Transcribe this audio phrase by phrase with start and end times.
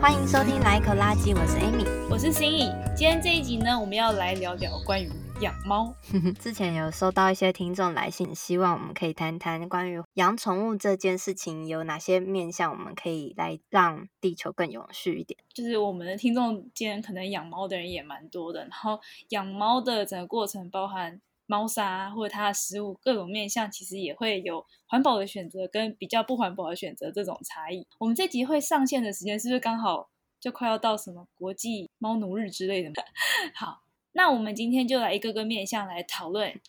[0.00, 2.72] 欢迎收听《来一口垃圾》，我是 Amy，我是心怡。
[2.96, 5.08] 今天这一集呢，我们要来聊聊关于
[5.40, 5.94] 养猫。
[6.40, 15.38] 之前有收到一些听众来信，希望我们可以谈谈关于养宠物这件事情有哪些面向，我们可以来让地球更永续一点。
[15.54, 18.98] 就是我们的听众间可能养猫的人也蛮多的，然后
[19.28, 21.20] 养猫的整个过程包含。
[21.50, 27.84] 猫砂或者它的食物各种面向，其实也会有环保的选择跟比较不环保的选择这种差异。
[27.98, 33.02] 我们这集会上线的时间是不是刚好就快要到什么国际猫奴日之类的？
[33.56, 36.60] 好，那我们今天就来一个个面向来讨论，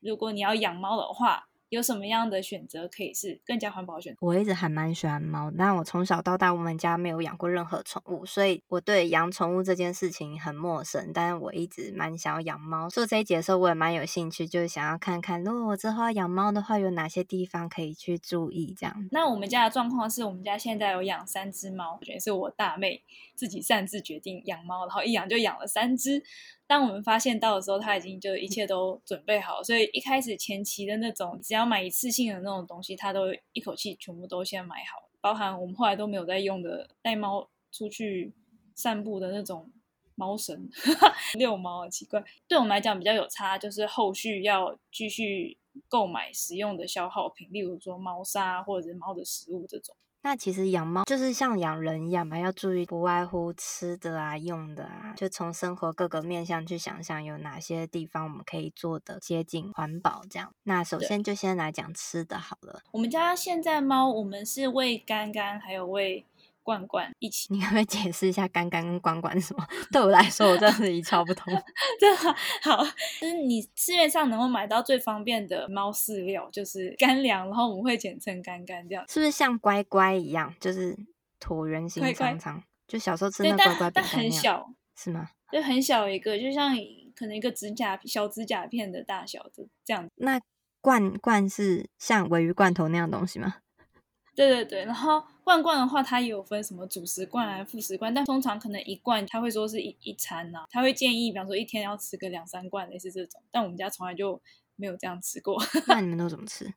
[0.00, 1.46] 如果你要养猫的话。
[1.70, 4.18] 有什么样的选择可以是更加环保的选择？
[4.20, 11.10] 我一直还蛮喜欢猫，但我从小到大我们家没有养过任何宠物，所以我对养宠物这件事情很陌生。
[11.12, 18.74] 但是我一直蛮想要养猫，做这一节的时候我也蛮有兴趣，就是想要看看如果我之后要养猫的话，有哪些地方可以去注意。
[18.78, 19.08] 这样。
[19.10, 23.02] 那我们家的状况是我们家现在有养三只猫，我觉得是我大妹
[23.34, 26.22] 自己擅自决定养猫，然后一养就养了三只。
[26.68, 38.34] 当我们发现到的时候，他已经就一切都准备好，所以一开始前期的那种只要买一次性的那种东西，他都一口气全部都先买好，包含我们后来都没有在用的带猫出去
[38.74, 39.72] 散步的那种
[40.14, 40.68] 猫绳，
[41.38, 45.56] 遛猫啊，奇怪，对我们来讲比较有差，就是后续要继续
[45.88, 49.96] 购买使用的消耗品，例如说猫砂或者是猫的食物这种。
[50.20, 60.52] 那其实养猫就是像养人一样嘛，要注意不外乎吃的啊、用的啊，就从生活各个面向去想想有哪些地方我们可以做的接近环保这样。
[60.64, 62.82] 那首先就先来讲吃的好了。
[62.90, 66.24] 我们家现在猫，我们是喂干干，还有喂。
[66.68, 69.66] 罐罐一起，你可不可以解释一下干干跟罐罐是什么？
[69.90, 71.50] 对我来说，我真的是一窍不通。
[71.98, 72.14] 对，
[72.60, 72.84] 好，
[73.18, 80.94] 就是你市面上能够买到最方便的猫饲料，就是干粮，然后我们会简称干干，这样是不是像乖乖一样，就是
[81.40, 85.30] 椭圆形长长，就小时候吃那乖乖但很小，是吗？
[85.50, 86.76] 就很小一个，就像
[87.16, 90.06] 可能一个指甲小指甲片的大小的这样。
[90.16, 90.38] 那
[90.82, 93.54] 罐罐是像尾鱼罐头那样东西吗？
[94.34, 103.40] 对对对，然后罐罐的话，它也有分什么主食罐啊副食罐，但通常可能一罐他会说是一一餐呐、啊，他会建议，比方说一天要吃个两三罐，类似这种。
[103.50, 104.38] 但我们家从来就
[104.76, 105.58] 没有这样吃过。
[105.88, 106.70] 那你们都怎么吃？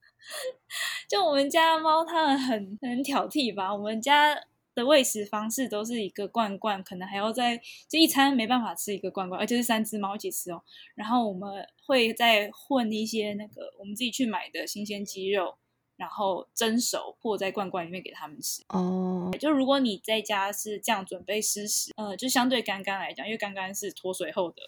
[1.10, 3.76] 就我们家猫，它们很很挑剔吧？
[3.76, 4.34] 我们家
[4.74, 10.64] 的喂食方式都是一个罐罐，可能还要再这一餐没办法吃一个罐罐，而且是三只猫一起吃哦。
[10.96, 15.58] 然后我们会再混一些那个我们自己去买的新鲜鸡肉。
[16.02, 18.64] 然后蒸熟，或在罐罐里面给他们吃。
[18.70, 19.40] 哦，oh.
[19.40, 24.64] 就如果你在家是这样准备湿食，呃，就相对干干来讲，因为干干是脱水后的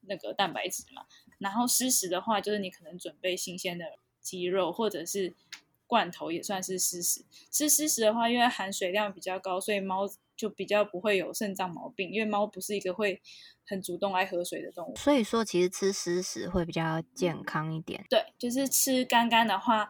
[0.00, 1.04] 那个蛋白质嘛。
[1.38, 3.84] 然后湿食的话，就是你可能准备新鲜的
[4.20, 5.32] 鸡肉，或者是
[5.86, 7.24] 罐头也算是湿食。
[7.52, 12.10] 吃湿食的话，因为含水量比较高，所以猫就比较不会有肾脏毛病。
[12.10, 13.22] 因为猫不是一个会
[13.64, 18.04] 很主动爱喝水的动物，所以说其实吃湿食会比较健康一点。
[18.10, 19.88] 对，就是吃干干的话。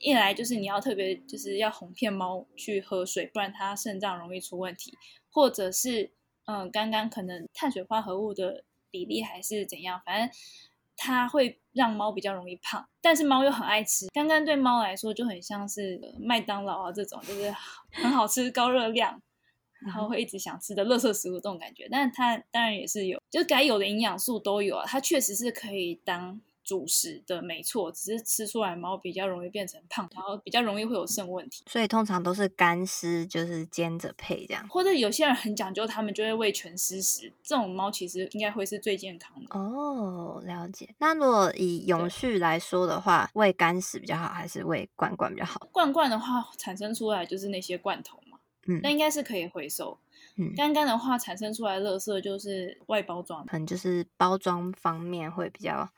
[0.00, 4.96] 一来就是你要特别就是要哄骗猫去喝水，不然它肾脏容易出问题，
[5.30, 6.10] 或者是
[6.46, 10.30] 嗯，刚刚可能碳水化合物的比例还是怎样，反正
[10.96, 12.88] 它会让猫比较容易胖。
[13.00, 17.52] 但是猫又很爱吃，刚刚对猫来说就很像是麦当劳啊这种，就是
[17.90, 19.20] 很好吃、高热量，
[19.80, 21.88] 然后会一直想吃的垃圾食物这种感觉。
[21.90, 26.40] 但是它当然也是有，就该有的营养素都有啊，它确实是可以当。
[26.68, 34.68] 主食的没错，只是吃出来猫比较容易变成胖，然后比较容易会有肾问题，所以通常都是干湿，就是煎着配这样。
[34.68, 39.58] 或者有些人很讲究，他们就会喂全湿食，这种猫其实应该会是最健康的。
[39.58, 40.94] 哦，了解。
[40.98, 45.66] 那如果以永续来说的话，喂干食比较好，还是喂罐罐比较好？
[45.72, 48.36] 罐罐的话，产生出来就是那些罐头嘛，
[48.66, 49.98] 嗯，那应该是可以回收。
[50.36, 55.88] 嗯，干干的话，产生出来的垃圾就是外包装，可能就是包装方面会比较。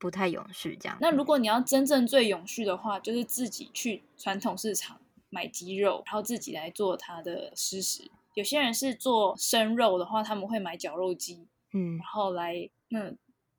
[0.00, 0.96] 不太永续这样。
[0.98, 4.98] 那如果你要真正最永续的话，就是自己去传统市场
[5.28, 8.10] 买鸡肉，然后自己来做它的湿食。
[8.34, 13.18] 有些人是做生肉的话，他们会买绞肉机，嗯，然后来嗯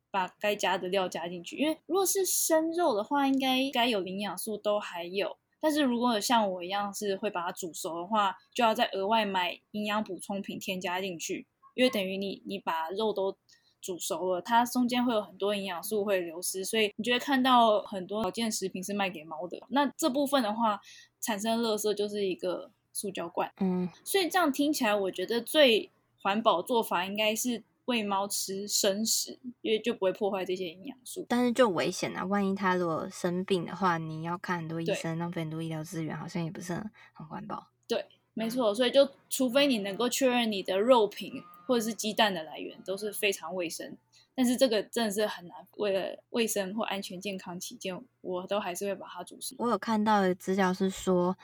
[0.10, 1.58] 把该加的料加进去。
[1.58, 5.38] 因为如果是生肉的话，应该该有营养素都还有。
[5.60, 11.46] 但是如果像我一样是会把它煮熟的话，就要再额外买营养补充品添加进去，
[11.76, 13.38] 因为等于你你把肉都。
[13.82, 19.60] 煮熟了，它中间会有很多营养素会流失，所以你就会看到很多保健食品是卖给猫的。
[19.70, 20.80] 那这部分的话，
[21.20, 23.52] 产生垃圾就是一个塑胶罐。
[23.60, 25.90] 嗯，所以这样听起来，我觉得最
[26.22, 31.26] 环保做法应该是喂猫吃生食，因为就不会破坏这些营养素。
[31.28, 37.68] 但是就危险啊，万一它如果生病的话，你要看很多医生，浪费很多医疗资源，好像也不是很很环保。
[37.88, 38.74] 对，没错。
[38.74, 41.34] 所以就除非你能够确认你的肉品
[41.66, 43.98] 或者是鸡蛋的来源都是非常卫生，
[44.36, 45.68] 但是这个真的是很难。
[45.78, 49.56] 为了卫生或安全健康起见，我都还是会把它煮熟。
[49.60, 51.38] 我有看到的资料是说，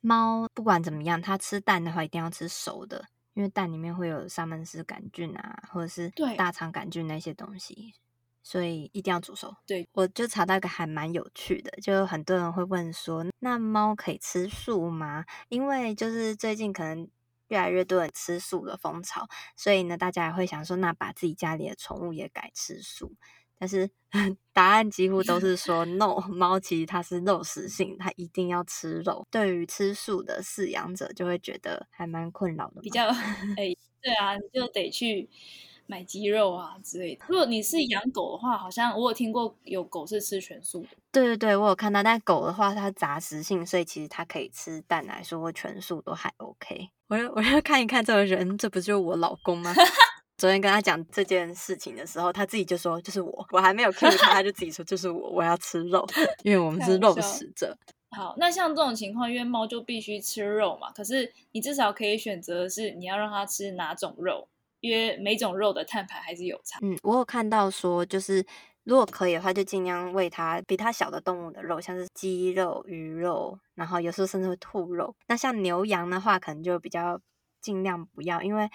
[0.00, 3.06] 猫不管怎么样，它吃蛋的话一定要吃熟的。
[3.34, 7.92] 因为蛋里面会有沙门氏杆菌啊，或者是大肠杆菌那些东西，
[8.44, 9.52] 所以一定要煮熟。
[9.66, 15.24] 对，我就查到一个还蛮有趣的，就很多人会问说，那猫可以吃素吗？
[15.48, 17.08] 因为就是最近可能
[17.54, 23.12] 越来越多人吃素的风潮，所以呢，大家也会想说，那把自己家里的宠物也改吃素。
[23.56, 23.88] 但是
[24.52, 29.24] 答案几乎都是说 no，猫其实它是肉食性，它一定要吃肉。
[29.30, 32.80] 对于吃素的饲养者，就会觉得还蛮困扰的。
[32.80, 35.30] 比较哎、欸，对啊，你就得去
[35.86, 37.24] 买鸡肉啊之类的。
[37.28, 40.88] 如果你是养狗的话，好像我有听过有狗是吃全素的。
[41.12, 42.02] 对对对，我有看到。
[42.02, 46.90] 但狗的话，它杂食性，所以其实它可以吃蛋来说，全素都还 OK。
[47.08, 49.74] 我就 我就看一看这个人，这不就是我老公吗？
[50.36, 56.04] 昨天跟他讲这件事情的时候，他自己就说就是我，我还没有 cue 他，他就自己说就是我，我要吃肉，
[56.42, 57.76] 因为我们是肉食者。
[58.10, 64.48] 好，那像这种情况，因为猫就必须吃肉嘛，可是你至少可以选择是你要让它吃哪种肉，
[64.80, 66.78] 因为每种肉的碳排还是有差。
[66.82, 68.44] 嗯，我有看到说，就是
[68.84, 75.14] 如果可以的话，就尽量喂它比它小的动物的肉，像是鸡肉、鱼肉，然后有时候甚至会兔肉。
[75.26, 77.20] 那像牛羊的话，可能就比较
[77.60, 78.70] 尽量不要，因为。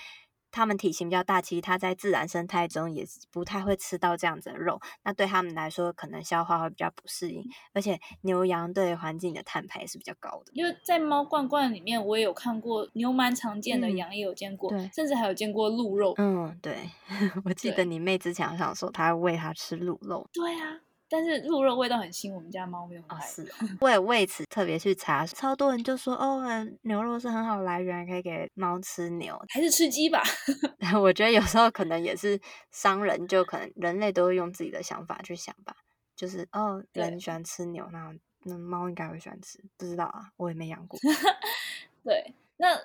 [0.52, 7.44] 它们体型比较大，其实它在自然生态中也不太会吃到这样子的肉，那对它们来说可能消化会比较不适应，
[7.74, 10.52] 而且牛羊对环境的碳排是比较高的。
[10.54, 16.14] 因为在猫罐罐里面，我也有看过牛蛮常见的，羊也有见过，对，甚至还有见过鹿肉。
[16.18, 16.90] 嗯，对，
[17.46, 20.28] 我记得你妹之前好像说她会喂它吃鹿肉。
[20.34, 20.80] 对啊。
[21.10, 23.26] 但是鹿肉味道很腥，我们家猫没有很爱。
[23.26, 26.44] 哦，是哦，我也为此特别去查，超多人就说哦，
[26.84, 30.22] 牛肉是很好来源，可以给猫吃牛，还是吃鸡吧？
[31.02, 32.40] 我觉得有时候可能也是
[32.72, 35.76] 商人，就可能人类都会用自己的想法去想吧，
[36.16, 38.14] 就是哦，人喜欢吃牛，那
[38.44, 41.00] 那猫应该会喜欢吃，不知道啊，我也没养过。
[42.04, 42.80] 对，那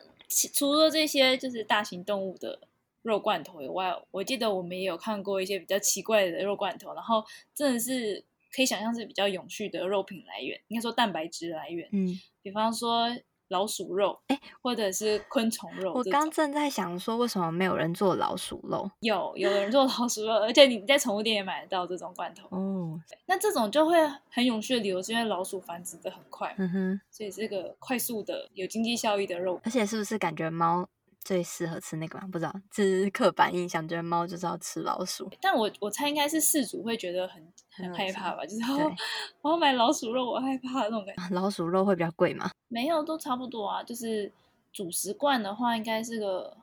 [0.52, 2.58] 除了这些就是大型动物的。
[3.04, 7.22] 肉罐头以外，我记得我们也有看过一些比较奇怪的肉罐头，然后
[7.54, 11.86] 真的是可以想象是比较永续的肉品来源，应该说蛋白质来源。
[11.92, 13.08] 嗯，比方说
[13.48, 15.92] 老鼠肉，哎，或者是昆虫肉。
[15.92, 18.90] 我刚正在想说，为什么没有人做老鼠肉？
[19.00, 22.48] 有，有人做老鼠肉，而且你在宠物店也买得到这种罐头。
[22.56, 23.94] 哦，那这种就会
[24.30, 30.88] 很永续的理由是因为老鼠繁殖的很快，嗯哼，所以这个快速的有经济效益的肉，而且是不是感觉猫？
[31.24, 32.28] 最适合吃那个吗？
[32.30, 35.30] 不知道，这是刻板印象，觉得猫就是要吃老鼠。
[35.40, 38.94] 但我我猜应该是饲主会觉得很很害怕吧，就是哦，
[39.40, 41.28] 我要买老鼠肉，我害怕那种感觉。
[41.34, 42.50] 老鼠肉会比较贵吗？
[42.68, 43.82] 没有，都差不多啊。
[43.82, 44.30] 就是
[44.72, 46.56] 主食罐的话，应该是个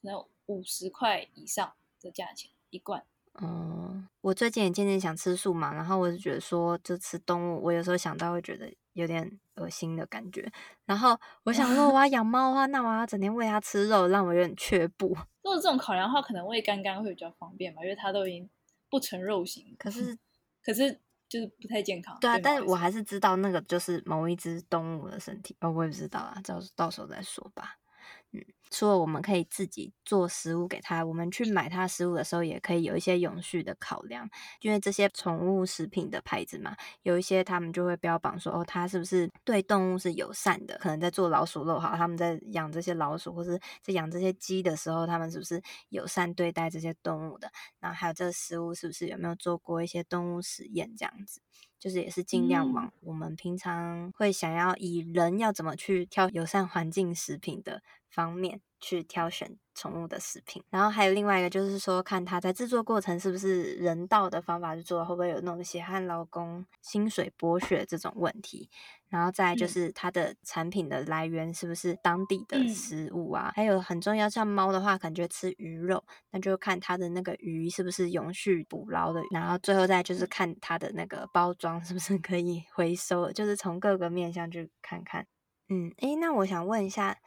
[0.00, 3.04] 可能五十块以上的价钱一罐。
[3.42, 10.50] 嗯，我最近也渐渐想吃素嘛，然后我就觉得说，就吃动物，我有时候想到会觉得有点恶心的感觉。
[10.84, 15.08] 然后我想说， 我要养猫的话，那我要整天喂它吃肉，让我有点却步。
[15.42, 18.48] 如果这种考量的话，可能喂干干会比较方便嘛，因为它都已经
[18.90, 19.76] 不成肉型。
[19.78, 20.16] 可是，
[20.64, 22.18] 可是就是不太健康。
[22.20, 27.76] 对啊，但是我还是知道那个就是某一只动物的身体，哦，我也不知道啊，到到时候再说吧。
[28.66, 34.28] 嗯，除了我们可以自己做食物给它，我们去买它食物的时候，也可以有一些永续的考量。
[34.60, 40.76] 因为这些宠物食品的牌子嘛，有一些他们就会标榜说，哦，它是不是对动物是友善的？
[40.78, 47.50] 可能在做老鼠肉好，他们在养这些老鼠，或是在养这些鸡的时候，他们是不是友善对待这些动物的？
[47.80, 51.40] 然后还有这个食物是不是有没有做过一些动物实验这样子？
[51.78, 57.82] 就是也是尽量往我们平常会想要以人要怎么去挑友善环境食品的
[58.16, 68.70] 方面去挑选宠物的食品，然后还有另外一个就是说，看它在制作过程是不是人道的方法去做，会不会有那种血汗劳工薪水剥削这种问题。
[69.10, 73.50] 然后再就是它的产品的来源是不是当地的食物啊？
[73.50, 79.20] 嗯、还有很重要，像猫的话，感觉吃鱼肉，那就看它的那个鱼是不是永续捕捞的。
[79.30, 85.26] 然后最后再就是看它的那个包装是不是可以回收，就是从各个面向去看看。
[85.68, 87.18] 嗯，诶，那我想问一下。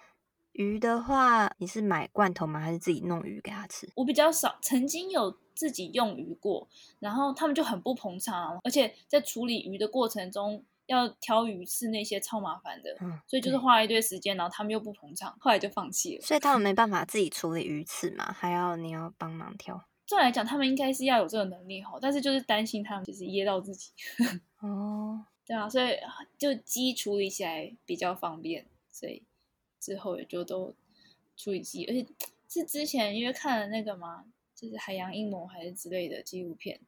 [0.59, 2.59] 鱼的话，你是买罐头吗？
[2.59, 3.89] 还是自己弄鱼给它吃？
[3.95, 6.67] 我比较少，曾经有自己用鱼过，
[6.99, 16.21] 然后他们就很不捧场，而且在处理鱼的过程中，要挑鱼刺那些超麻烦的，嗯，所以就是花了一堆时间，然后他们又不捧场，后来就放弃了。
[16.21, 19.81] 所以他们 没办法自己处理鱼刺嘛，还要你要帮忙挑。
[20.05, 23.93] 这来讲，他们应该是要有这个能力哈，但是就是担心他们就是噎到自己。
[24.59, 25.91] 哦， 对啊，所以
[26.37, 29.23] 就鸡处理起来比较方便，所以
[29.79, 30.73] 之后也就都
[31.37, 32.05] 处理鸡，而且
[32.49, 36.79] 是之前因为看了那个嘛，就是海洋阴谋还是之类的纪录片。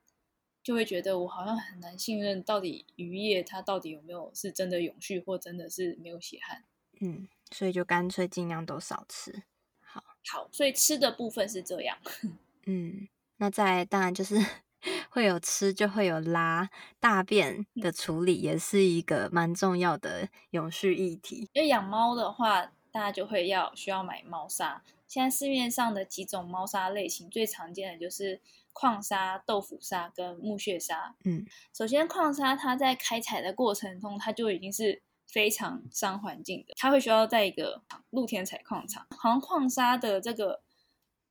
[0.63, 6.63] 就会觉得我好像很难信任，到底渔业它到底有没有是真的永续，或真的是没有血汗？
[6.99, 9.41] 嗯，所以就干脆尽量都少吃。
[9.79, 11.97] 好，好，所以吃的部分是这样。
[12.67, 13.07] 嗯，
[13.37, 14.35] 那再当然就是
[15.09, 16.69] 会有吃，就会有拉
[16.99, 21.49] 大便的处理，也是一个蛮重要的永续议题。
[21.53, 24.83] 因为养猫的话，大家就会要需要买猫砂。
[25.07, 28.41] 现在市面上的几种猫砂类型，最常见的就是。
[28.73, 31.13] 矿砂、豆腐砂跟木屑砂。
[31.25, 36.73] 嗯，首先矿砂它在开采的过程中，它就已经是非常伤环境的。
[36.77, 40.61] 它会需要在一个露天采矿场，好像矿砂的这个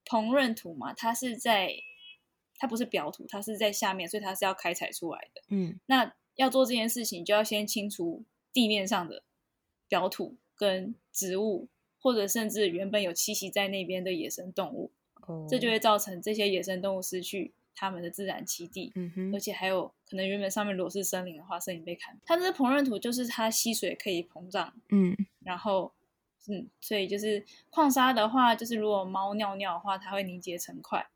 [0.05, 1.73] 膨润土嘛，它是在
[2.59, 5.41] 它不是表土，它是在下面，所以它是要开采出来的。
[5.49, 9.23] 嗯，那要做这件事情，就要先清除地面上的
[9.89, 14.93] 表土跟植物，或者甚至原本有栖息在那边的野生动物。
[15.49, 22.19] 这就会造成这些野生动物失去它们的自然栖地，嗯哼，而且还有可能原本上面如果是森林的话，森林被砍。
[22.25, 25.93] 它这膨润土就是它吸水可以膨胀，嗯，然后
[26.49, 31.07] 嗯，所以就是矿砂的话，就是如果猫尿尿的话，它会凝结成块，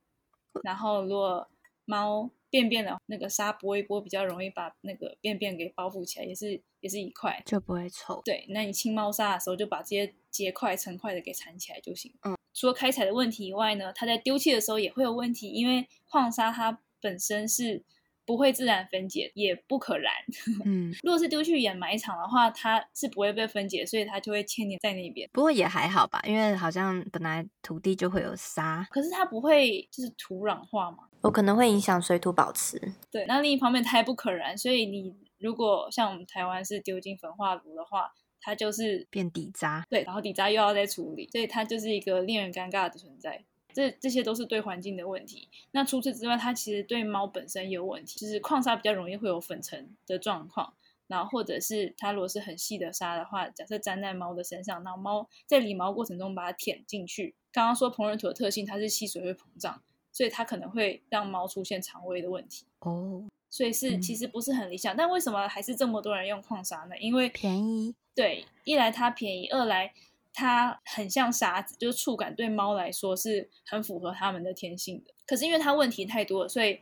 [0.62, 1.48] 然后如果
[1.85, 8.23] 猫便便的那个沙拨一拨，比较容易把那个便便给包覆起来，也是也是一块，就不会臭。
[8.25, 12.12] 对，那你清猫砂的时候，就把这些结块成块的给缠起来就行。
[12.23, 12.37] 嗯。
[12.57, 17.83] 除了开采的问题以外呢，它在丢弃的时候也会有问题，因为矿砂它本身是
[18.26, 20.12] 不会自然分解，也不可燃。
[20.64, 25.28] 嗯，如果是丢去掩埋场的话，它是不会被分解，所以它就会牵连在那边。
[25.33, 30.99] 不过也还好吧，因为好像本来土地就会有沙，可是它不会就是土壤化嘛？
[31.23, 32.81] 有可能会影响水土保持。
[33.11, 38.12] 对，那另一方面它也不可燃，所以你如果像我们台湾是丢进焚化炉的话。
[38.47, 43.43] 它就是变底渣，对，然后底渣又要再处理，所以它就是一个令人尴尬的存在。
[43.75, 45.49] 这这些都是对环境的问题。
[45.73, 50.73] 那除此之外，它其实对猫本身也有问题，就是矿砂比较容易会有粉尘的状况，
[51.09, 57.35] 然后或者是它如果是很细的沙的话，假设粘在猫的身上，然后猫在理毛过程中把它舔进去。
[57.52, 62.64] 刚刚说膨润土的特性，它是吸水会膨胀，所以它可能会让猫出现肠胃的问题。
[62.81, 64.95] 哦，所以是其实不是很理想。
[64.95, 64.97] 嗯。
[64.97, 66.97] 但为什么还是这么多人用矿砂呢？
[66.99, 67.95] 因为便宜。
[68.14, 69.93] 对，一来它便宜，二来
[70.35, 75.14] 它很像沙子，就是触感对猫来说是很符合它们的天性的。
[75.25, 76.81] 可是因为它问题太多了，所以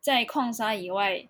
[0.00, 1.28] 在矿沙以外，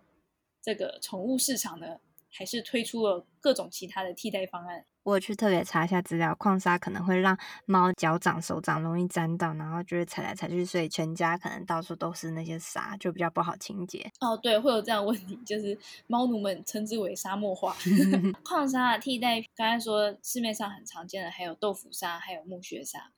[0.63, 1.99] 这个宠物市场呢，
[2.31, 4.85] 还是推出了各种其他的替代方案。
[5.05, 14.11] 我去特别查一下资料，矿砂可能会让猫脚掌、手掌容易沾到，然后就是踩来踩去，所以全家可能到处都是那些沙，就比较不好清洁。
[14.19, 17.77] 哦，对，会有这样的问题，就是猫奴们称之为沙漠化。
[18.43, 23.13] 矿砂的替代，刚才说市面上很常见的还有豆腐砂，还有木屑砂。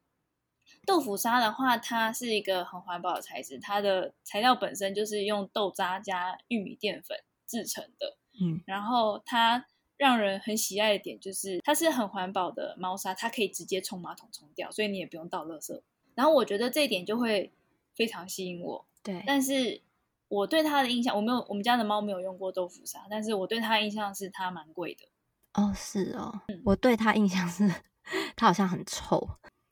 [0.85, 7.17] 豆腐砂的话，它是一个很环保的材质，它的材料本身就是用豆渣加玉米淀粉
[7.47, 8.19] 制成的。
[8.43, 9.65] 嗯，然后它。
[9.99, 15.79] 让人很喜爱的点就是它是很环保的猫砂，它可以直接冲马桶冲掉，所以你也不用倒垃圾。
[16.15, 17.53] 然后我觉得这一点就会
[17.95, 18.87] 非常吸引我。
[19.03, 19.83] 对，但是
[20.29, 25.07] 我对它的印象，我没有，我们家的猫没有用过豆腐砂，但是我对它的印象是它蛮贵的。
[25.55, 27.69] 哦，是哦，嗯，我对它印象是
[28.37, 29.29] 它好像很臭，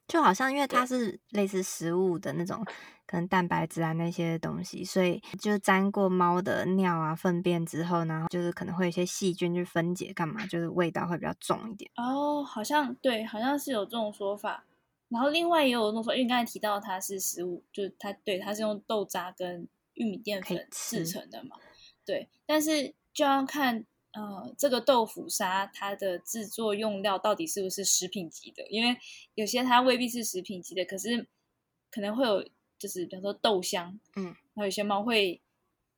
[0.07, 2.65] 就好像因为它是类似食物的那种。
[3.09, 11.89] 可能蛋白质啊那些东西，所以就沾过猫的尿啊粪便之后，然后就是可能会有一些细菌去分解，干嘛就是味道会比较重一点。
[11.95, 14.65] 哦，好像对，好像是有这种说法。
[15.09, 21.51] 然后另外也有那种说，因为刚才提到它是食物，就是它对它是用豆渣跟玉米淀粉制成的嘛。
[22.05, 23.85] 对，但是就要看
[24.17, 28.97] 呃这个豆腐沙它的制作用料到底是不是食品级的，因为
[29.37, 31.29] 有些它未必是食品级的，可是
[31.91, 32.45] 可能会有。
[32.79, 35.41] 就是比方说豆香，嗯，然后有些猫会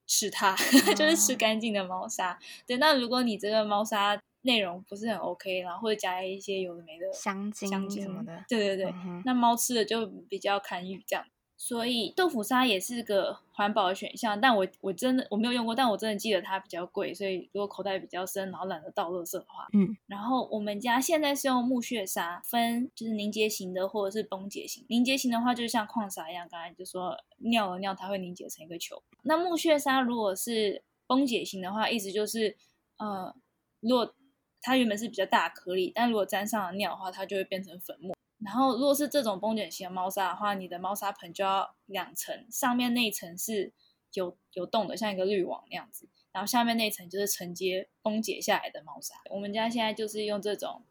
[0.06, 0.56] 吃它，哦、
[0.94, 2.38] 就是吃干净的猫砂。
[2.68, 11.26] 对，那如果你这个猫砂内容不是很 OK，然后或者加一些有的没的香精、香精什么的，对对对，嗯、那猫吃的就比较堪虞这样。
[11.60, 24.86] 所以豆腐砂也是个环保的选项，但我我真的我没有用过，但我真的记得它比较贵，所以如果口袋比较深，然后懒得倒垃圾的话，嗯，然后我们家现在是用木屑砂，分就是凝结型的或者是崩解型。
[24.88, 29.02] 凝结型的话就是像矿砂一样，刚才就说尿了尿它会凝结成一个球。
[29.22, 32.56] 那木屑砂如果是崩解型的话，意思就是
[32.98, 33.34] 呃
[33.80, 34.14] 如果
[34.62, 38.14] 它原本是比较大颗粒，但如果沾上了尿的话，它就会变成粉末。
[38.44, 43.72] 然后如果是这种崩卷型的猫砂的话，你的猫砂盆就要两层，上面那一层是
[44.12, 49.16] 有有洞的，像一个滤网那样子，然后下面那一层就是承接崩解下来的猫砂。
[49.30, 50.82] 我们家现在就是用这种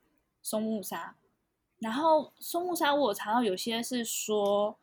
[0.41, 1.15] 松木砂，
[1.79, 4.77] 然后松木砂我查到有些是说，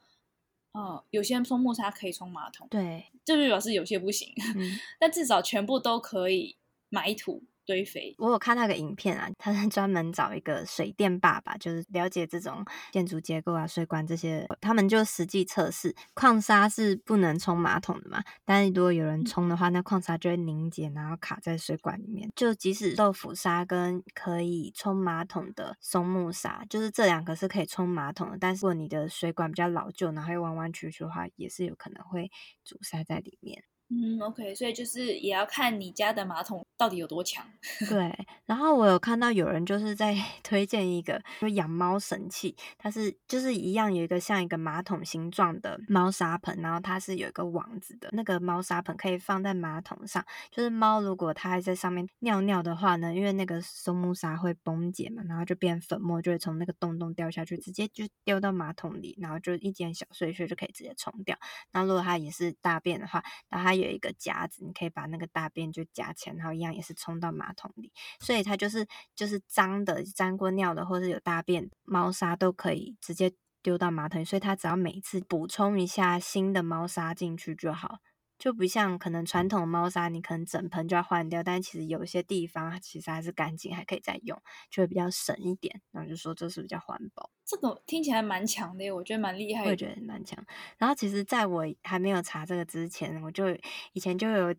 [0.72, 6.56] 嗯，有些松木砂可以冲马桶，对，就是表示有些不行，嗯、 但至少全部都可以
[6.88, 7.42] 埋土。
[7.66, 22.30] 堆肥，我有看那个影片啊，他是专门找一个水电爸爸，就是了解这种建筑结构啊、水管这些，他们就实际测试，矿砂是不能冲马桶的嘛，但是如果有人冲的话，那矿砂就会凝结，然后卡在水管里面。
[22.36, 32.30] 就即使豆腐砂跟可以冲马桶的松木砂，就是这两个是可以冲马桶的，但是如果你的水管比较老旧，然后又弯弯曲曲的话，也是有可能会
[32.62, 33.64] 阻塞在里面。
[33.90, 37.46] 嗯，OK，所以就是也要看你家的马桶到底有多强。
[37.88, 61.36] 对，然后我有看到有人就是在 推荐一个就养猫神器，它是就是一样有一个像一个马桶形状的猫砂盆，然后它是有一个网子的，那个猫砂盆可以放在马桶上，就是猫如果它还在上面尿尿的话呢，因为那个松木砂会崩解嘛，然后就变粉末，就会从那个洞洞掉下去，直接就丢到马桶里，然后就一点小碎屑就可以直接冲掉。
[61.70, 77.98] 那如果它也是大便的话，那它有一个夹子，你可以把那个大便就夹起来，然后一样也是冲到马桶里，所以它就是就是脏的、沾过尿的，或是有大便猫砂都可以直接丢到马桶里，所以它只要每次补充一下新的猫砂进去就好。
[78.44, 84.38] 就不像可能传统猫砂，你可能整盆就要换掉，但其实有些地方其实还是干净，还可以再用，
[84.70, 85.80] 就会比较省一点。
[85.92, 87.30] 然后就说这是比较环保。
[87.46, 89.68] 这个听起来蛮强的，我觉得蛮厉害的。
[89.68, 90.44] 我也觉得蛮强。
[90.76, 93.46] 然后其实在我还没有查这个之前，我就
[93.94, 94.54] 以前就有。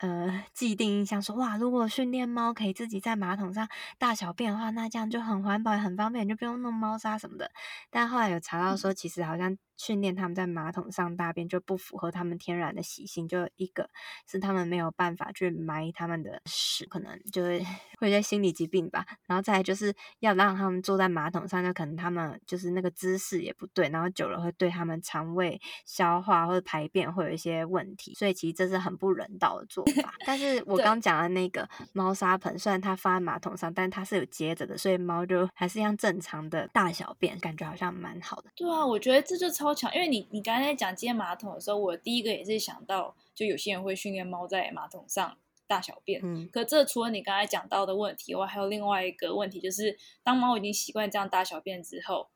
[0.00, 3.68] 呃，既定印象说，哇，如果训练猫可以自己在马桶上
[3.98, 7.50] 大小便的话，那这样就很环保、很方便，就不用弄猫砂什么的。
[7.90, 13.88] 但后来有查到说，其实好像训练他们在马桶上大便就不符合他们天然的习性，就一个
[14.26, 17.64] 是他们没有办法去埋他们的屎，可能就会
[17.98, 19.06] 会有些心理疾病吧。
[19.26, 30.12] 然后再来就是要让他们坐在马桶上，就可能他们就是那个姿势也不对，然后久了会对他们肠胃消化或者排便会有一些问题，所以其实这是很不人道的做法。
[30.26, 38.50] 但是我刚讲的那个猫砂盆，虽然它放在马桶上，但它是有接着的，所以猫就还是一样正常的大小便，感觉好像蛮好的。
[38.56, 46.20] 对啊，我觉得这就超强，因为你你刚才在讲接马桶的时候，我第一个也是想到，就有些人会训练猫在马桶上大小便。
[46.22, 52.28] 嗯，可这除了你刚才讲到的问题，外还有另外一个问题，就是当猫已经习惯这样大小便之后，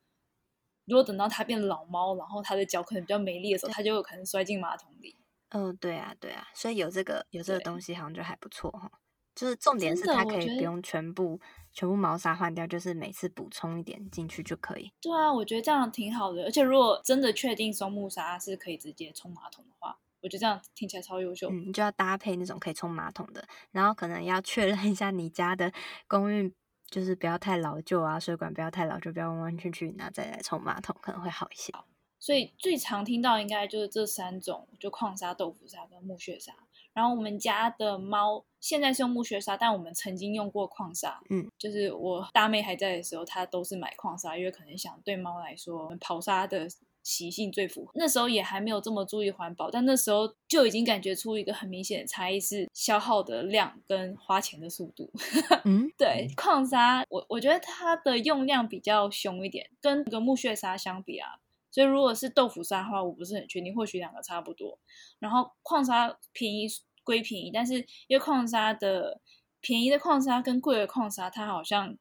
[0.84, 5.16] 如果等到它变老猫，然后它的脚可能比较没力的时候，它就有可能摔进马桶里。
[5.50, 8.90] 哦，对啊，对啊，所以有这个有这个东西好像就还不错哈。
[9.34, 11.40] 就是重点是它可以不用全部
[11.72, 14.92] 全部毛砂换掉，就是每次补充一点进去就可以。
[15.00, 16.44] 对啊，我觉得这样挺好的。
[16.44, 21.48] 而且如果真的确定松木砂是可以直接冲马桶的话，我觉得这样听起来超优秀。
[21.50, 25.72] 嗯，你就要搭配那种可以冲马桶的，然后可能要确认一下你家的
[26.06, 26.52] 公寓
[26.90, 31.72] 就是不要太老旧啊，水管不要太老旧，不要弯弯曲曲，然后再来冲马桶可能会好一些。
[32.20, 36.52] 所以最常听到应该就是这三种，就矿砂、豆腐砂跟木屑砂。
[36.94, 41.20] 然后我们家的猫现在是用木屑砂，但我们曾经用过矿砂。
[41.30, 46.68] 嗯，就是我大妹还在的时候，她都是买矿砂，因为可能想对猫来说，跑砂的
[47.02, 47.90] 习性最符合。
[47.94, 55.10] 那时候也还没有这么注意环保，但那时候就已经感觉出一个很明显的差异，是消耗的量跟花钱的速度。
[55.64, 61.38] 嗯，对，矿砂我我觉得它的用量比较凶一点，跟那个木屑砂相比啊。
[61.72, 64.78] 所以如果是豆腐砂的话，我不是很确定，或许两个差不多。
[65.18, 66.68] 然后矿砂便宜
[67.02, 69.22] 归便宜，但是因为矿砂的
[69.62, 71.96] 便宜的矿砂跟贵的矿砂，它好像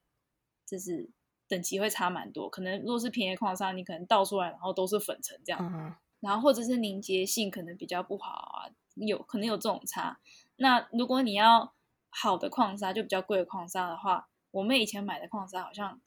[0.68, 1.10] 就是
[1.48, 2.50] 等级会差蛮多。
[2.50, 10.20] 可能如果是便宜的矿砂，你可能倒出来然后都是粉尘这样，嗯、然后或者是凝结性可能比较不好啊，有可能有这种差。
[10.58, 11.74] 那如果你要
[12.10, 16.02] 好的矿砂，就比较贵的矿砂的话，我妹以前买的矿砂好像。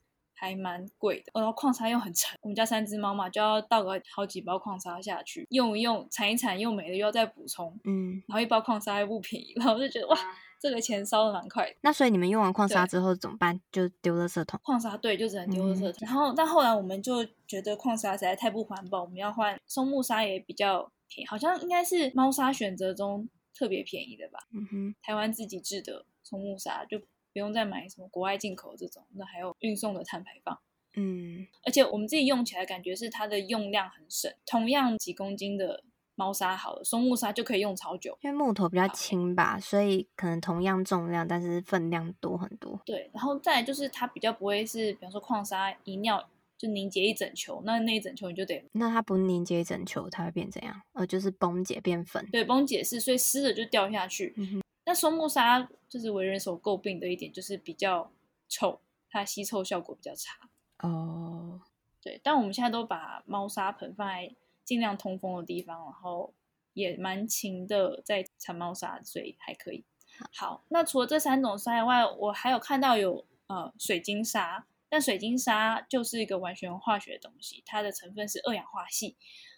[0.45, 10.17] 还蛮贵的，然后矿砂又很沉，我们家三只猫嘛，就要倒个好几包矿砂下去，用一用，铲一铲，又没了，又要再补充，嗯，然后一包矿砂又不便宜，然后我就觉得哇，
[10.61, 11.77] 这个钱烧的蛮快的。
[11.81, 13.59] 那所以你们用完矿砂之后怎么办？
[13.73, 14.61] 就丢垃圾桶？
[14.63, 15.91] 矿砂对，就只能丢垃圾桶。
[15.91, 23.27] 嗯、然后但后来我们就觉得矿砂实在太不环保，我们要换松木砂也比较便宜，好像应该是猫砂选择中
[23.57, 24.39] 特别便宜的吧？
[24.53, 27.01] 嗯哼，台湾自己制的松木砂就。
[27.35, 30.57] 不用再买什么国外进口这种，那还有运送的碳排放，
[30.97, 35.83] 嗯，而且我们自己用起来感觉是它的用量很省，同样几公斤的
[36.15, 42.81] 猫砂好了，松木砂就可以用超久，因为木头比较轻吧，所以可能同样重量，但是分量多很多。
[42.87, 46.25] 对，然后再来就是它比较不会是，比方说矿砂一尿
[46.57, 50.81] 就凝结一整球，那那一整球你就得，那它不凝结一整球，它会变怎样？
[50.93, 52.25] 呃，就是崩解变粉。
[52.31, 54.33] 对，崩解是，所以湿的就掉下去。
[54.37, 54.61] 嗯哼。
[54.85, 58.11] 那松木砂就是为人所诟病的一点，就是比较
[58.49, 60.49] 臭，它吸臭效果比较差。
[60.79, 61.61] 哦。
[62.01, 64.35] 对，但我们现在都把猫砂盆放在。
[64.65, 66.33] 尽量通风的地方，然后
[66.73, 69.85] 也蛮勤的在铲猫砂，所以还可以。
[70.33, 79.15] 好，那除了这三种沙以外，我还有看到有呃水晶沙，但水晶沙就是一个完全化学的东西，它的成分是二氧化矽。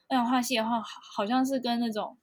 [0.09, 2.19] 二氧化矽的话，好像是跟那种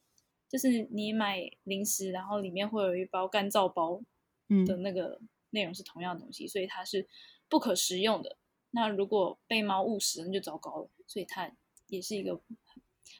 [0.53, 3.99] 就是你买零食，然后里面会有一包干燥包
[4.67, 7.07] 的那个内容是同样的东西，嗯、所以它是
[7.49, 8.37] 不可食用的。
[8.69, 10.89] 那如果被猫误食，那就糟糕了。
[11.07, 11.51] 所以它
[11.87, 12.39] 也是一个。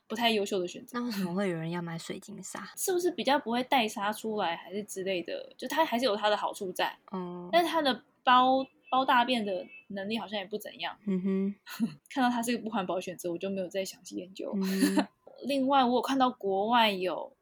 [0.07, 0.97] 不太优秀的选择。
[0.97, 2.71] 那为什么会有人要买水晶沙？
[2.77, 5.53] 是不是比较不会带沙出来，还是之类的？
[5.57, 6.97] 就它还是有它的好处在。
[7.11, 7.49] 嗯。
[7.51, 10.97] 但是它的包包大便的能力好像也不怎样。
[11.05, 11.55] 嗯哼。
[12.09, 14.53] 看到它是个不环保选择，我就没有再详细研究。
[14.55, 15.07] 嗯、
[15.45, 17.35] 另外，我有看到国外有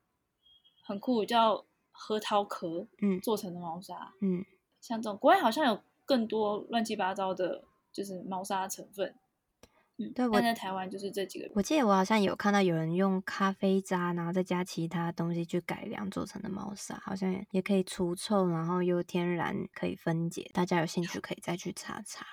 [0.83, 4.13] 很酷，叫核桃壳嗯做成的猫砂。
[4.21, 4.45] 嗯。
[4.79, 9.13] 像这种国外好像有更多乱七八糟的，就是猫砂成分。
[10.15, 11.47] 对，我在台湾就是这几个。
[11.53, 20.49] 我记得我好像有看到有人用咖啡渣，然后再加其他东西去改良做成的猫砂，好像也可以除臭，然后又天然可以分解。
[20.51, 22.25] 大家有兴趣可以再去查查。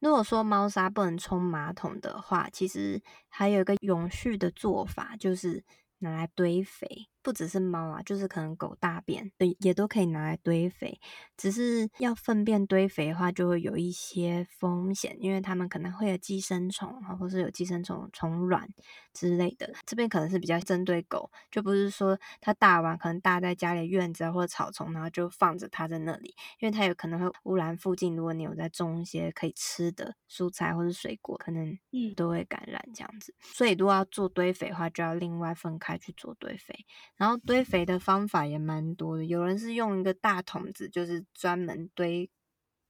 [0.00, 5.62] 如果说猫砂不能冲马桶的话，其实还有一个永续的做法，就是
[5.98, 7.08] 拿来堆肥。
[7.22, 11.00] 不只是猫啊，就是可能狗大便，对，也都可以拿来堆肥。
[11.36, 18.68] 只是要粪便堆肥的话，就会有一些风险，因为它们可能会有寄生虫啊，或是有寄生虫虫卵
[19.12, 19.72] 之类的。
[19.86, 28.14] 这边可能是比较针对狗，就不是说它大完可能大在家里院子或者草丛，然后就放着它在那里，因为它有可能会污染附近。
[28.16, 33.34] 如果你有在种一些可以吃的蔬菜或者水果，可能嗯都会感染这样子。
[33.40, 36.86] 所以如果要做堆肥的话，就要另外分开去做堆肥。
[37.20, 42.28] 然后堆肥的方法也蛮多的，有人是用一个大桶子，就是专门堆。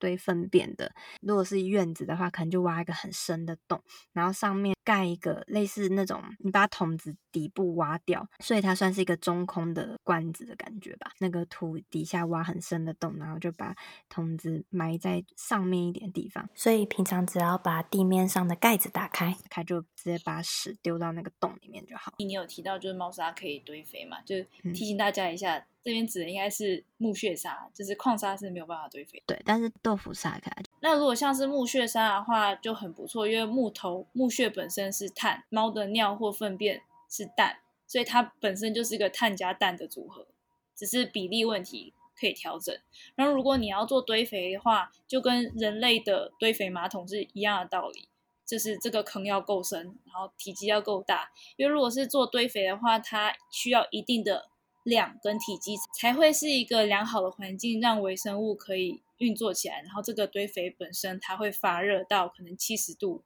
[0.03, 11.12] 堆粪便的，如果是院子的话，可能就挖一个很深的洞，然后上面盖一个类似那种，你把桶子底部挖掉，所以它算是一个中空的罐子的感觉吧。
[11.19, 13.75] 那个土底下挖很深的洞，然后就把
[14.09, 16.49] 桶子埋在上面一点地方。
[16.55, 22.14] 所以平常只要把地面上的盖子打开，它就直接把屎丢到那个洞里面就好。
[22.19, 24.21] 你有提到就是猫砂可以堆肥嘛？
[24.23, 24.37] 就
[24.73, 25.59] 提醒大家一下。
[25.59, 29.23] 嗯这边指的应该是木屑沙，就是矿砂是没有办法堆肥。
[29.27, 30.64] 对，但是豆腐砂可以。
[30.81, 40.27] 那如果像是木屑沙的话，就很不错，因为木头木屑本身是碳，猫的尿或粪便是氮，所以它本身就是一个碳加氮的组合，
[40.75, 42.77] 只是比例问题可以调整。
[43.14, 48.09] 然后如果你要做堆肥的话，就跟人类的堆肥马桶是一样的道理，
[48.47, 54.49] 就是这个坑要够深，然后体积要够大，因为如果是做堆肥的话，它需要一定的。
[54.83, 59.80] 量跟体积才会是一个良好的环境，让微生物可以运作起来。
[59.80, 63.24] 然后这个堆肥本身它会发热到可能七十度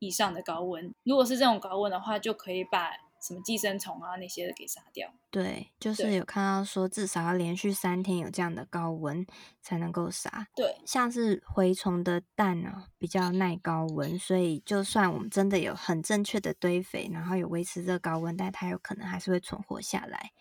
[0.00, 0.92] 以上的高温。
[1.04, 2.90] 如果是这种高温的话，就可以把
[3.26, 5.10] 什么寄生虫啊那些的给杀掉。
[5.30, 9.26] 对，就是有看到说至少要连续三天有这样的高温
[9.62, 10.46] 才能够杀。
[10.54, 20.32] 对，像是蛔虫的蛋呢比较耐高温，所以就算我们真的有很正确的堆肥，然后有维持这个高温，但它有可能还是会存活下来。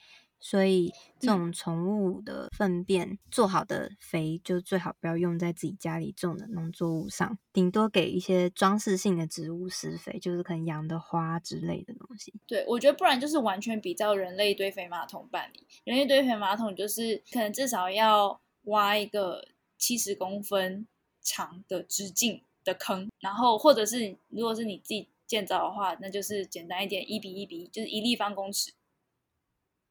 [0.45, 12.33] 所以这种宠物的粪便、嗯、做好的肥，就最好不要用在自己家里种的农作物上，顶多给一些装饰性的植物施肥，就是可能养的花之类的东西。
[12.45, 15.65] 对，我觉得不然就是完全比照人类堆肥马桶办理。
[15.85, 20.85] 人类堆肥马桶就是可能至少要挖一个七十公分
[21.21, 28.73] 长的直径的坑，然后或者是如果是你自己建造的话，那就是简单一点，一比一比一，就是一立方公尺。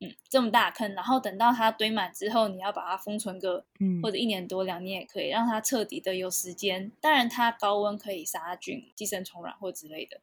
[0.02, 6.90] 嗯，这么大坑，然后等到它堆满之后，你要把它封存个，嗯或者一年多两年也可以，让它彻底的有时间。
[7.00, 10.20] 当然，它高温可以杀菌、寄生虫卵或之类的。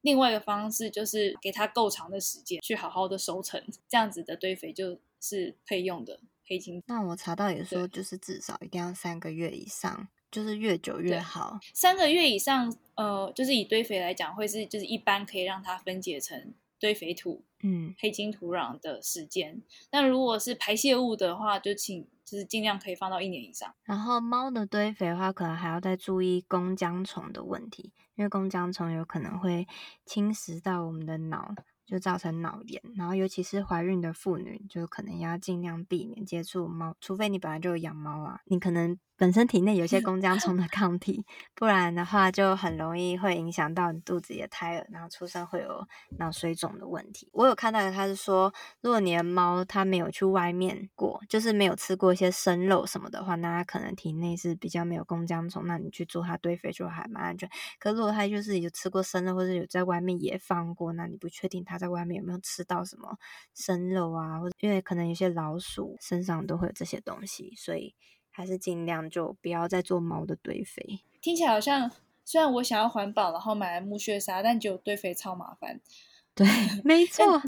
[0.00, 6.82] 另外一个方式就是给它够长的时间去好好的收成，这样子的堆肥就是可以用的黑金。
[6.86, 11.58] 那我查到也说，就是至少一定要三个月以上，就是越久越好。
[11.74, 17.44] 三个月以上，呃，就是以堆肥来讲，会是就是一般可以让它分解成堆肥土。
[17.60, 19.60] 嗯，黑金土壤的时间，
[19.90, 23.74] 那如果是排泄物的话，就请就是尽量可以放到一年以上。
[23.82, 29.66] 然后猫的堆肥的话，可能还要再注意弓浆虫的问题，因为弓浆虫有可能会
[30.06, 31.52] 侵蚀到我们的脑，
[31.84, 32.80] 就造成脑炎。
[32.94, 38.96] 然后尤其是怀孕的妇女，就可能要尽量避免接触猫，除非你本来就有养猫啊，你可能。
[39.18, 41.26] 本身体内有些弓浆虫的抗体，
[41.56, 45.84] 不然的话就很容易会影响到你肚子里的胎儿，然后出生会有
[46.18, 47.28] 脑水肿的问题。
[47.32, 57.50] 我有看到，他是说，如果你的猫它没有去外面过，就是没有吃过一些生肉什么的话，那它可能体内是比较没有弓浆虫，那你去做它堆肥就还蛮安全。
[57.80, 63.18] 可如果它就是有吃过生肉，或者有在外面野放过，那你不确定它在外面有没有吃到什么
[63.52, 67.96] 生肉啊，或者因为可能有些老鼠身上都会有这些东西，所以。
[68.38, 71.00] 还是尽量就不要再做猫的堆肥。
[71.20, 71.90] 听起来好像，
[72.24, 75.80] 虽然我想要环保，然后买了木屑沙，但就堆肥超麻烦。
[76.36, 76.46] 对，
[76.84, 77.42] 没错。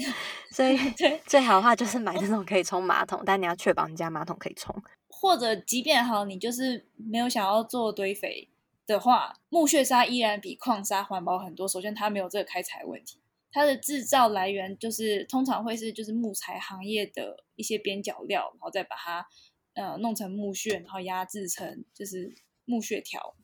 [0.51, 0.77] 所以
[1.25, 4.75] 最好的话就是买那种可以冲马桶，但你要确保你家马桶可以冲。
[5.07, 8.49] 或者，即便好，你就是没有想要做堆肥
[8.85, 11.69] 的话，木屑沙依然比矿砂环保很多。
[11.69, 13.21] 首先，它没有这个开采问题，
[13.53, 19.29] 它的制造来源就是通常会是就是木材行业的一些边角料，然后再把它。
[19.81, 22.35] 呃，弄成木屑，然后压制成就是
[22.67, 23.35] 木屑条，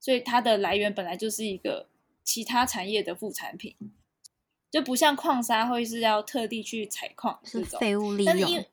[0.00, 1.86] 所以它的来源本来就是一个
[2.24, 3.76] 其他产业的副产品，
[4.70, 8.64] 就不像矿砂会是要特地去采矿，这种废物利用。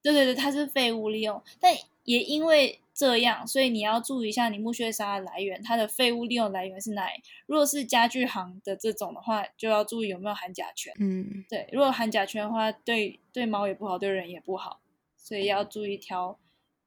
[0.00, 7.20] 对对对，它是废物利用，但也因为这样，所以你要注意一下你木屑砂的来源，它的废物利用来源是哪里？
[7.46, 10.94] 如果是家具行的这种的话，就要注意有没有含甲醛。
[11.00, 14.80] 嗯，对，如果含甲醛的话，对对猫也不好，对人也不好。
[15.24, 16.38] 所以要注意挑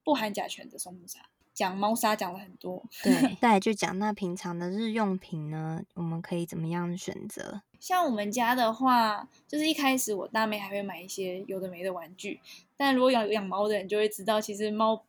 [0.03, 1.27] 不含甲醛的松木砂。
[1.53, 7.63] 讲猫砂讲了很多，对， 再来就讲那平常的日用品呢，我们可以怎么样选择？
[7.79, 12.39] 像我们家的话，就是一开始我大妹还会买一些有的没的玩具，
[12.77, 15.03] 但如果养养猫的人就会知道，其实猫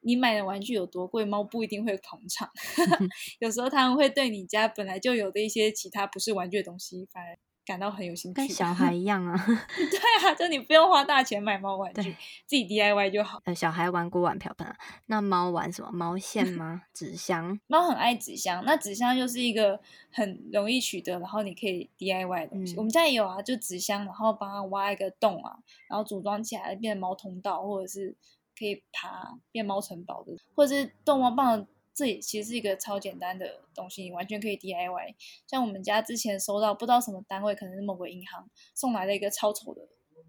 [0.00, 2.50] 你买的玩具有多贵，猫不一定会捧场。
[3.38, 7.38] 有时候他们会对你家本来就有的一些其他不是玩具的东西反而。
[7.66, 9.34] 感到很有兴趣，跟小孩一样啊。
[9.44, 12.12] 对啊，就你不用花大钱买猫玩具，
[12.46, 13.42] 自己 DIY 就好。
[13.44, 14.76] 呃，小孩玩锅碗瓢盆啊，
[15.06, 15.90] 那猫玩什么？
[15.92, 16.82] 毛线 吗？
[16.94, 17.58] 纸箱？
[17.66, 19.80] 猫很爱纸箱，那纸箱就是一个
[20.12, 22.74] 很容易取得，然后你可以 DIY 的东西。
[22.74, 25.58] 嗯、我们家也有啊，就纸箱，然后帮它挖一个洞啊，
[25.90, 28.14] 然后组装起来变成猫通道，或者是
[28.56, 31.66] 可以爬变猫城堡的，或者是逗猫棒。
[31.96, 35.14] 这其实是一个超简单的东西，你完全可以 DIY。
[35.46, 39.80] 像我们家之前收到不知道什么单位，可能是某个银行送来了一个超丑的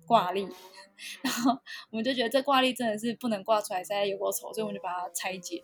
[0.05, 0.47] 挂历，
[1.21, 1.51] 然后
[1.91, 5.61] 我们就觉得这挂历真的是不能挂出来，实在有够丑，所以我们就把它拆解，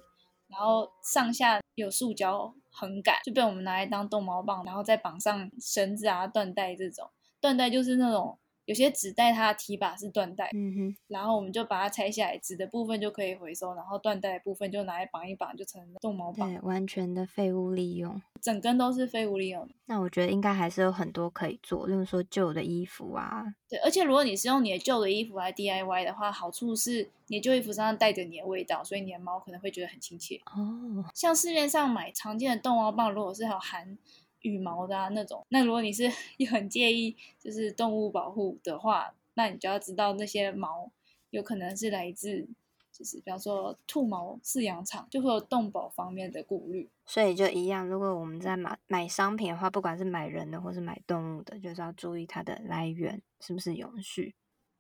[0.50, 7.10] 然后上下有塑胶横杆，就被我们拿来当逗猫棒，然后再绑上绳子啊、缎带这种，
[7.42, 8.38] 缎带就是那种。
[8.66, 16.50] 有些纸袋它的提把是缎带，嗯哼，然后我们就把它拆下来，纸的部分就可以回收，然后缎带的部分就拿来绑一绑，就成了逗猫棒。
[16.50, 19.68] 对，完全的废物利用，整根都是废物利用。
[19.86, 23.44] 那我觉得应该还是有很多可以做，例如说旧的衣服啊。
[23.68, 30.40] 对，而且如果你是用你的旧的衣服来 DIY 的话，好处是你的旧衣服身上带着你的味道，所以你的猫可能会觉得很亲切。
[30.46, 33.98] 哦，像市面上买常见的动猫棒，如果是有含
[34.44, 36.08] 羽毛的啊那种，那如果你是
[36.50, 39.14] 很介意就是动物保护的话。
[39.36, 40.92] 那你就要知道那些毛
[41.32, 42.48] 有可能是来自，
[42.92, 46.88] 就是比方说兔毛饲养场，就会有动保方面的顾虑。
[47.08, 54.36] 所以就一样，如果我们在买买商品的话，不管是买人的或是买动物的，就是要注意它的来源是不是永续。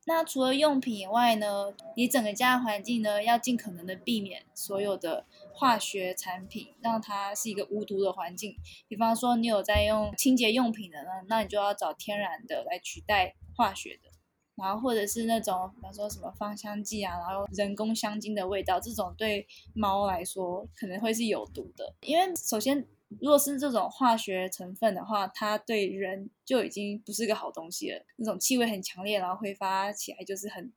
[0.05, 8.55] 那除了用品以外呢，你整个家的环境呢，要尽可能的避免所有的化学产品，让它是一个无毒的环境。
[8.87, 14.09] 比方说你有在用清洁用品的呢，那你就要找天然的来取代化学的。
[14.55, 21.95] 然后或者是那种，比方说什么芳香剂啊，然后人工香精的味道，这种对猫来说可能会是有毒的。
[22.01, 22.85] 因为首先，
[23.21, 28.05] 如果是这种化学成分的话，它对人就已经不是个好东西了。
[28.17, 30.71] 那种气味很强烈，然后挥发起来就是很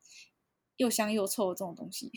[0.76, 2.10] 又香又臭的这种东西，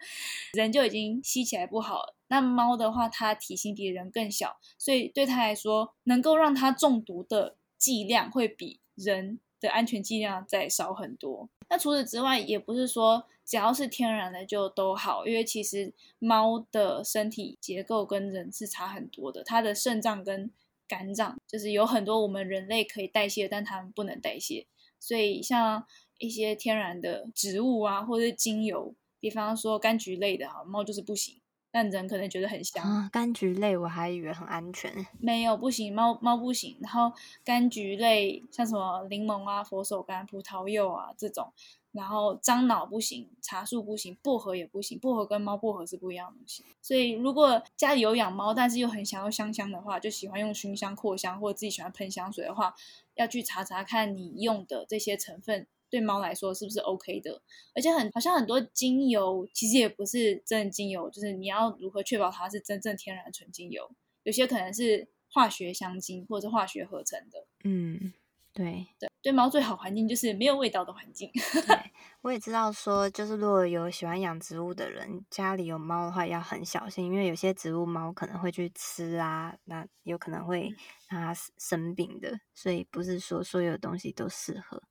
[0.54, 2.16] 人就已经吸起来不好了。
[2.28, 9.40] 那猫的话，它体型比人更小，所以对它来说，能够让它中毒的剂量会比人。
[9.70, 11.48] 安全剂量再少很多。
[11.68, 19.42] 那除此之外，也不是说只要是天然的就都好，因为其实猫的身体结构跟人是差很多的。
[19.44, 20.50] 它的肾脏跟
[20.86, 24.66] 肝脏就是有很多我们人类可以代谢，但它们不能代谢。
[25.00, 25.84] 所以像
[26.18, 31.40] 一些天然的植物啊，或者是精油，比方说柑橘类的哈，猫就是不行。
[31.76, 36.78] 但人可能觉得很香啊，柑橘类我还以为很安全， 没有不行，猫猫不行。
[36.80, 37.12] 然后
[37.44, 41.52] 柑橘类像什么柠檬啊、佛手柑、葡萄柚啊这种，
[41.92, 46.64] 然后樟脑不行，茶树不行，薄荷也不行，薄荷跟猫薄荷是不一样的东西。
[46.80, 52.74] 所以如果家里有养猫，但是又很想要香香的话，就喜欢用熏香、扩香或者自己喜欢喷香水的话，
[53.16, 55.66] 要去查查看你用的这些成分
[55.98, 57.40] 对猫来说是不是 OK 的。
[57.74, 63.90] 而且很好像很多精油其实也不是真的精油，就是你要如何确保它是真正天然纯精油？
[64.22, 67.46] 有些可能是化学香精或者是化学合成的。
[67.64, 68.12] 嗯。
[68.56, 71.30] 对对对，猫最好环境就是没有味道的环境。
[71.68, 80.74] 对，我也知道说，就是如果有喜欢养植物的人，家里有猫的话要很小心，因为有些植物猫可能会去吃啊，那有可能会
[81.10, 84.82] 让它生病的，所以不是说所有东西都适合。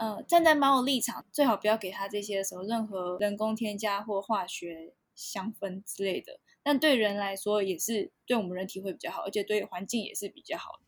[0.00, 6.40] 呃，站在猫的立场，最好不要给它这些的时候任何人工添加或化学香氛之类的。
[6.62, 10.78] 但对人来说，也是对我们人体会比较好，而且对环境也是比较好的。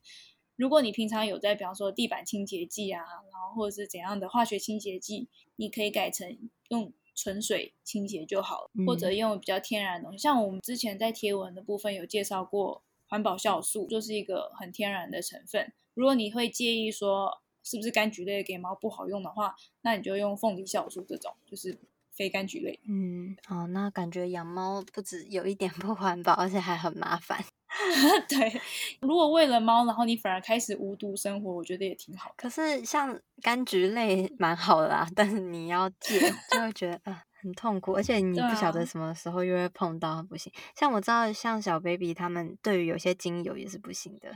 [0.56, 10.22] 如果你平常有在，比方说地板清洁剂啊，然后或者是怎样的化学清洁剂，你可以改成用纯水清洁就好了，嗯、或者用比较天然的东西。
[10.22, 15.70] 像我们之前在贴文的部分有介绍过，环保酵素就是一个很天然的成分。
[15.92, 21.78] 如果你会介意说是不是柑橘类给猫不好用的话，那你就用凤梨酵素这种，就是
[22.10, 22.78] 非柑橘类。
[22.88, 27.44] 嗯，哦，那感觉养猫不止有一点不环保，而且还很麻烦。
[28.28, 28.60] 对，
[29.00, 32.34] 如果为了猫，然后你反而开始无毒生活，我觉得也挺好。
[32.36, 36.20] 可是像柑橘类蛮好的啦，但是你要戒，
[36.50, 40.52] 就会觉得啊、呃、很痛苦，而且你不晓得什么时候又会碰到，不行。
[40.76, 44.30] 像我知道，像小 baby 他们对于有些精油也是不行的。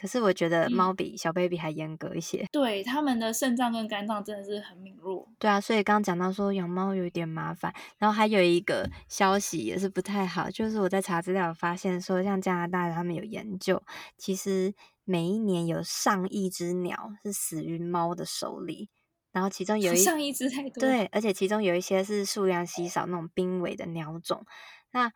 [0.00, 5.28] 可是我觉得猫比小 baby 还严格一些，嗯、对，他们的肾脏跟肝脏真的是很敏弱。
[5.38, 13.82] 对啊，所以刚刚讲到说养猫有点麻烦，然后还有一个消息也是不太好，就是我在查资料发现说，像加拿大他们有研究，
[14.16, 14.72] 其实
[15.04, 18.88] 每一年有上亿只鸟是死于猫的手里，
[19.32, 24.46] 然后其中有 一上亿只太多，对，而且其中有一些是数量稀少那种濒危的鸟种。
[24.92, 25.12] 那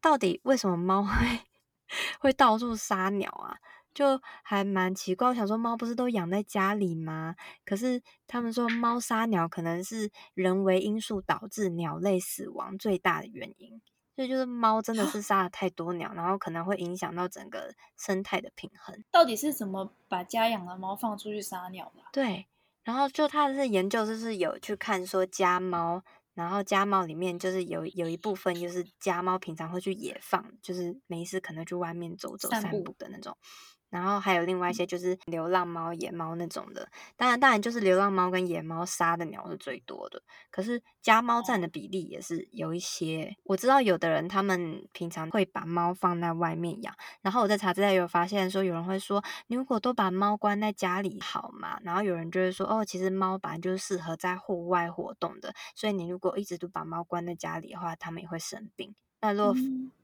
[0.00, 1.40] 到底为什么猫会
[2.18, 3.56] 会到处杀鸟啊？
[3.96, 7.34] 就还蛮奇怪，我想说猫不是都养在家里吗？
[7.64, 13.80] 可是他们说猫杀鸟可能是人为因素导致鸟类死亡最大的原因，
[14.14, 19.02] 所以就是猫真的是 杀了太多鸟，然后可能会影响到整个生态的平衡。
[19.10, 22.02] 到底是怎么把家养的猫放出去杀鸟的？
[22.12, 22.46] 对，
[22.84, 26.02] 然后就他是研究就是有去看说家猫，
[26.34, 33.34] 然后家猫里面就是有有一部分就是家猫平常会去野放，就是没事可能去外面走走散步的那种。
[33.96, 43.34] 然后还有另外一些就是流浪猫、野猫那种的，当然当然就是流浪猫跟野猫杀的鸟是最多的，可是家猫占的比例也是有一些。
[43.44, 51.80] 我知道有的人他们平常会把猫放在外面养，然后我在查资料有发现说有人会说，你如果都把猫关在家里好吗？
[51.82, 58.94] 然后有人就会说，哦，其实猫本来就是适合在户外活动的，所以你如果一直都把猫关在家里的话，它们也会生病。
[59.20, 59.54] 那如果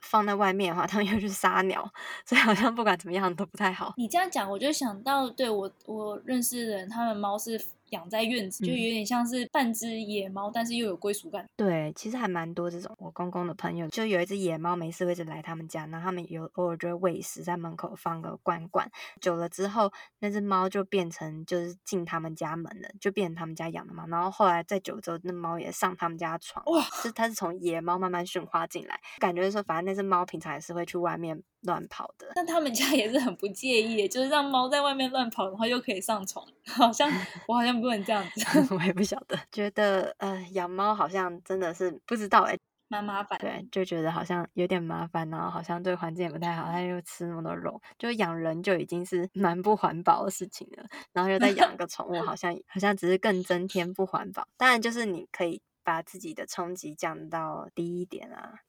[0.00, 1.88] 放在外面的话，他们又去杀鸟，
[2.24, 3.94] 所以好像不管怎么样都不太好。
[3.96, 7.60] 你这样讲，我就想到，对，我我认识的人，他们猫是。
[7.92, 11.46] 养在院子就有点像是半只野猫，嗯、但是又有归属感。
[11.56, 12.94] 对，其实还蛮多这种。
[12.98, 18.90] 我公公的朋友就有一只野猫，没事会一直来他们家，然后他们有偶尔就会喂食，在门口放个罐罐。
[19.20, 24.06] 久了之后，那只猫就变成就是进他们家门了，就变成他们家养的猫。
[24.06, 26.64] 然后后来在久之后，那猫也上他们家床。
[26.66, 26.82] 哇！
[27.02, 32.28] 就它是从野猫慢慢驯化进来，感觉说反正那只猫平常也是会去外面乱跑的。
[32.34, 36.46] 但他们家也是很不介意，就是让猫在外面乱跑，然后又可以上床。
[36.64, 37.10] 好像
[37.48, 37.81] 我好像。
[37.82, 43.36] 不能这样子， 我也不晓得，觉得呃养猫好像真的是不知道哎、欸，蛮麻烦。
[43.40, 54.46] 对，就觉得好像有点麻烦，然后好像对环境也不太好，它又吃那么多肉，就养人就已经是蛮不环保的事情了，然后又再养个宠物，好像好像只是更增添不环保。
[54.56, 58.60] 当然，就是你可以把自己的冲击降到低一点啊。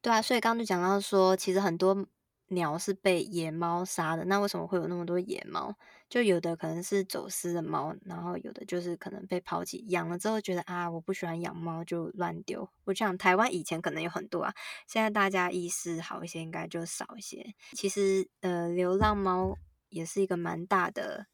[0.00, 2.06] 对啊，所以刚刚就讲到说，其实很多。
[2.52, 5.72] 鸟是被野猫杀的，那为什么会有那么多野猫？
[6.10, 12.68] 就有的可能是走私的猫，然后有的就是可能被抛弃，养了之后觉得啊，我不喜欢养猫就乱丢。
[12.84, 14.52] 我想台湾以前可能有很多啊，
[14.88, 17.54] 现在大家意识好一些，应该就少一些。
[17.72, 19.56] 其实呃，流浪猫
[19.88, 21.28] 也是一个蛮大的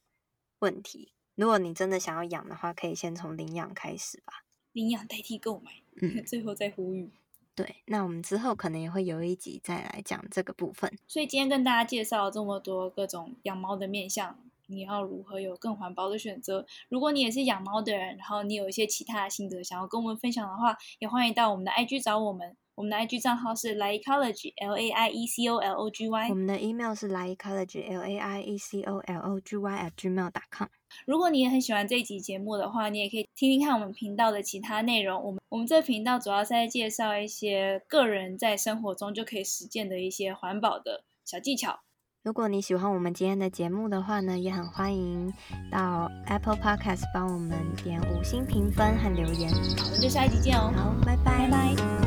[0.59, 1.15] 问题。
[1.35, 4.45] 如果你真的想要养的话，可以先从领养开始吧。
[4.73, 5.71] 领养代替购买，
[6.03, 7.11] 嗯， 最后再呼吁。
[7.55, 10.99] 对，那我们之后可能也会有一集再来讲这个部分。
[11.09, 16.65] 所以今天跟大家介绍这么多各种养猫的面向，你要如何有更环保的选择？
[16.89, 22.57] 如果你也是养猫的人，然后你有一些其他的心得想要跟我们分享的话，也欢迎到我们的 IG 找我们。
[22.75, 26.29] 我们的 IG 账号是 Laiecology，L A I E C O L O G Y。
[26.29, 30.69] 我们的 email 是 Laiecology，L A I E C O L O G Y at gmail.com。
[31.07, 35.19] 如果你也很喜欢这一集节目的话，你也可以听听看我们频道的其他内容。
[35.23, 41.81] 我们我们这频道主要是在介绍一些个人在生活中就可以实践的一些环保的小技巧。
[42.27, 45.33] 如果你喜欢我们今天的节目的话呢，也很欢迎
[45.71, 49.49] 到 Apple Podcast 帮我们点五星评分和留言。
[49.53, 50.73] 好，那就下一集见哦。
[50.75, 51.49] 好，拜拜。
[51.49, 52.06] 拜拜。